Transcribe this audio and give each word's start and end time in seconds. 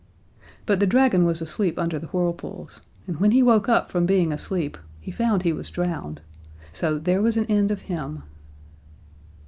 But 0.65 0.79
the 0.79 0.87
dragon 0.87 1.25
was 1.25 1.43
asleep 1.43 1.77
under 1.77 1.99
the 1.99 2.07
whirlpools, 2.07 2.81
and 3.05 3.19
when 3.19 3.29
he 3.29 3.43
woke 3.43 3.69
up 3.69 3.91
from 3.91 4.07
being 4.07 4.33
asleep 4.33 4.75
he 4.99 5.11
found 5.11 5.43
he 5.43 5.53
was 5.53 5.69
drowned, 5.69 6.21
so 6.73 6.97
there 6.97 7.21
was 7.21 7.37
an 7.37 7.45
end 7.45 7.69
of 7.69 7.81
him. 7.83 8.23